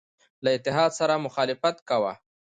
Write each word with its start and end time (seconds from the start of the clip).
له 0.43 0.49
اتحاد 0.57 0.91
سره 0.99 1.23
مخالفت 1.25 1.75
کاوه. 1.87 2.13